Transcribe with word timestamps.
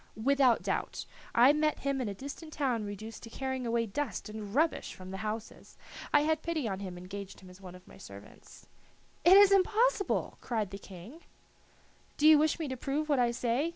"Without 0.17 0.63
doubt. 0.63 1.05
I 1.35 1.53
met 1.53 1.81
him 1.81 2.01
in 2.01 2.09
a 2.09 2.15
distant 2.15 2.53
town 2.53 2.83
reduced 2.83 3.21
to 3.21 3.29
carrying 3.29 3.67
away 3.67 3.85
dust 3.85 4.29
and 4.29 4.55
rubbish 4.55 4.95
from 4.95 5.11
the 5.11 5.17
houses. 5.17 5.77
I 6.11 6.21
had 6.21 6.41
pity 6.41 6.67
on 6.67 6.79
him 6.79 6.97
and 6.97 7.03
engaged 7.03 7.39
him 7.41 7.51
as 7.51 7.61
one 7.61 7.75
of 7.75 7.87
my 7.87 7.97
servants." 7.99 8.65
"It 9.23 9.37
is 9.37 9.51
impossible!" 9.51 10.39
cried 10.41 10.71
the 10.71 10.79
King. 10.79 11.19
"Do 12.17 12.27
you 12.27 12.39
wish 12.39 12.57
me 12.57 12.67
to 12.69 12.75
prove 12.77 13.09
what 13.09 13.19
I 13.19 13.29
say? 13.29 13.69